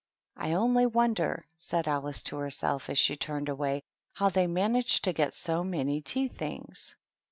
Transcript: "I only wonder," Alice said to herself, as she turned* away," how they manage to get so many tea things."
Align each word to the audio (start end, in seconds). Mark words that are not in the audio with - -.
"I 0.35 0.53
only 0.53 0.87
wonder," 0.87 1.45
Alice 1.71 2.17
said 2.17 2.25
to 2.31 2.37
herself, 2.37 2.89
as 2.89 2.97
she 2.97 3.15
turned* 3.15 3.49
away," 3.49 3.83
how 4.15 4.29
they 4.29 4.47
manage 4.47 4.99
to 5.03 5.13
get 5.13 5.31
so 5.31 5.63
many 5.63 6.01
tea 6.01 6.27
things." 6.27 6.95